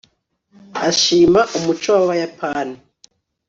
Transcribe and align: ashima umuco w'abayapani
ashima 0.89 1.39
umuco 1.57 1.87
w'abayapani 2.07 2.77